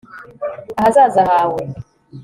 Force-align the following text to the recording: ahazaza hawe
ahazaza 0.79 1.21
hawe 1.29 1.61